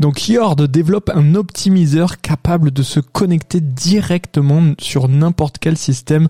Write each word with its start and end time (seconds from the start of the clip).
Donc 0.00 0.28
Yord 0.28 0.56
développe 0.56 1.10
un 1.14 1.34
optimiseur 1.34 2.22
capable 2.22 2.70
de 2.70 2.82
se 2.82 3.00
connecter 3.00 3.60
directement 3.60 4.72
sur 4.78 5.08
n'importe 5.08 5.58
quel 5.58 5.76
système 5.76 6.28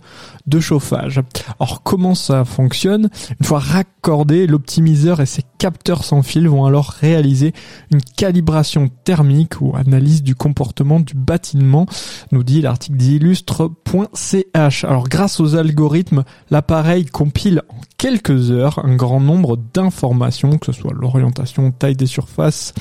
de 0.48 0.58
chauffage. 0.58 1.20
Alors 1.60 1.84
comment 1.84 2.16
ça 2.16 2.44
fonctionne? 2.44 3.10
Une 3.38 3.46
fois 3.46 3.60
raccordé, 3.60 4.48
l'optimiseur 4.48 5.20
et 5.20 5.26
ses 5.26 5.44
capteurs 5.58 6.02
sans 6.02 6.22
fil 6.22 6.48
vont 6.48 6.64
alors 6.64 6.88
réaliser 6.88 7.52
une 7.92 8.00
calibration 8.00 8.90
thermique 9.04 9.60
ou 9.60 9.76
analyse 9.76 10.24
du 10.24 10.34
comportement 10.34 10.98
du 10.98 11.14
bâtiment, 11.14 11.86
nous 12.32 12.42
dit 12.42 12.62
l'article 12.62 12.96
d'illustre.ch. 12.96 14.84
Alors 14.84 15.08
grâce 15.08 15.38
aux 15.38 15.54
algorithmes, 15.54 16.24
l'appareil 16.50 17.04
compile 17.04 17.62
en 17.68 17.76
quelques 17.98 18.50
heures 18.50 18.84
un 18.84 18.96
grand 18.96 19.20
nombre 19.20 19.56
d'informations, 19.74 20.58
que 20.58 20.72
ce 20.72 20.80
soit 20.80 20.92
l'orientation, 20.92 21.70
taille 21.70 21.94
des 21.94 22.06
surfaces, 22.06 22.74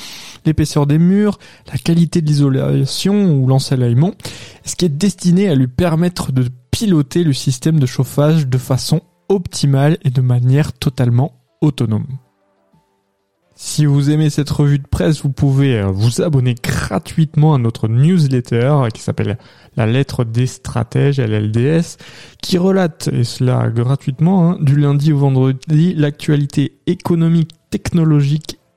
l'épaisseur 0.46 0.79
des 0.86 1.00
murs, 1.00 1.40
la 1.72 1.78
qualité 1.78 2.22
de 2.22 2.28
l'isolation 2.28 3.36
ou 3.36 3.48
l'ensoleillement, 3.48 4.14
ce 4.66 4.76
qui 4.76 4.86
est 4.86 4.90
destiné 4.90 5.50
à 5.50 5.56
lui 5.56 5.68
permettre 5.68 6.32
de 6.32 6.48
piloter 6.72 7.24
le 7.24 7.34
système 7.34 7.80
de 7.80 7.86
chauffage 7.86 8.48
de 8.48 8.58
façon 8.58 9.02
optimale 9.28 9.98
et 10.04 10.10
de 10.10 10.22
manière 10.22 10.74
totalement 10.74 11.34
autonome. 11.62 12.08
Si 13.62 13.86
vous 13.86 14.10
aimez 14.10 14.30
cette 14.30 14.50
revue 14.52 14.80
de 14.80 14.88
presse, 14.88 15.22
vous 15.22 15.34
pouvez 15.34 15.80
euh, 15.80 15.88
vous 15.88 16.22
abonner 16.22 16.56
gratuitement 16.56 17.54
à 17.54 17.58
notre 17.58 17.90
newsletter 17.90 18.88
qui 18.94 19.02
s'appelle 19.02 19.38
La 19.76 19.86
lettre 19.86 20.24
des 20.24 20.48
stratèges, 20.48 21.20
LLDS, 21.20 21.98
qui 22.42 22.58
relate, 22.58 23.10
et 23.12 23.26
cela 23.26 23.70
gratuitement, 23.70 24.52
hein, 24.52 24.58
du 24.62 24.78
lundi 24.78 25.12
au 25.12 25.18
vendredi, 25.18 25.94
l'actualité 25.94 26.80
économique, 26.88 27.52
technologique 27.70 28.59